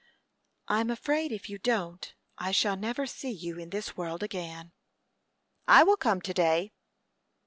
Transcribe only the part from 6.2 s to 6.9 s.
to day."